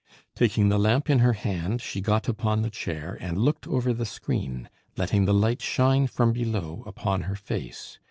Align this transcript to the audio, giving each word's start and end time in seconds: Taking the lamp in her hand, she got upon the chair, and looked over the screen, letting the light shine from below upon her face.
Taking 0.33 0.69
the 0.69 0.79
lamp 0.79 1.11
in 1.11 1.19
her 1.19 1.33
hand, 1.33 1.79
she 1.79 2.01
got 2.01 2.27
upon 2.27 2.63
the 2.63 2.71
chair, 2.71 3.19
and 3.21 3.37
looked 3.37 3.67
over 3.67 3.93
the 3.93 4.07
screen, 4.07 4.67
letting 4.97 5.25
the 5.25 5.31
light 5.33 5.61
shine 5.61 6.07
from 6.07 6.33
below 6.33 6.81
upon 6.87 7.21
her 7.29 7.35
face. 7.35 7.99